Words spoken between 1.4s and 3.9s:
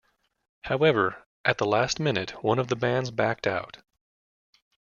at the last minute, one of the bands backed out.